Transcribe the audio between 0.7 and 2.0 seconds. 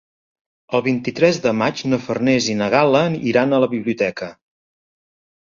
El vint-i-tres de maig na